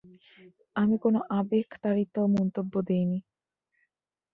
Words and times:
আমি 0.75 0.95
কোনও 0.97 1.19
আবেগতাড়িত 1.31 2.15
মন্তব্য 2.35 2.73
দেইনি। 2.87 3.19